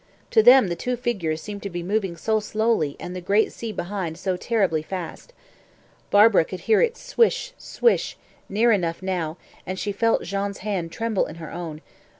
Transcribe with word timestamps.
To 0.31 0.41
them 0.41 0.67
the 0.69 0.75
two 0.75 0.95
figures 0.97 1.41
seemed 1.43 1.61
to 1.61 1.69
be 1.69 1.83
moving 1.83 2.17
so 2.17 2.39
slowly 2.39 2.97
and 2.99 3.15
the 3.15 3.21
great 3.21 3.51
sea 3.53 3.71
behind 3.71 4.17
so 4.17 4.35
terribly 4.35 4.81
fast. 4.81 5.31
Barbara 6.09 6.43
could 6.43 6.61
hear 6.61 6.81
its 6.81 6.99
swish, 6.99 7.53
swish, 7.59 8.17
near 8.49 8.71
enough 8.71 9.03
now, 9.03 9.37
and 9.63 9.77
she 9.77 9.91
felt 9.91 10.23
Jean's 10.23 10.57
hand 10.65 10.91
tremble 10.91 11.27
in 11.27 11.35
her 11.35 11.51
own. 11.53 11.81